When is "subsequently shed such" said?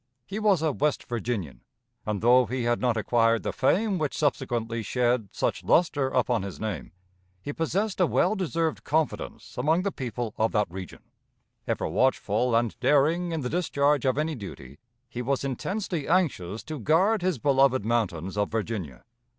4.17-5.63